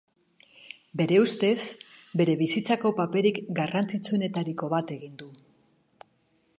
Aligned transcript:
Bere 1.01 1.19
uztez, 1.23 1.57
bere 2.21 2.35
bizitzako 2.41 2.93
paperik 3.01 3.39
garrantzitsuenetariko 3.61 4.75
bat 4.77 4.99
egin 4.99 5.19
du. 5.23 5.31